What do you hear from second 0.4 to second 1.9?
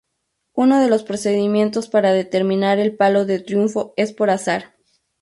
Uno de los procedimientos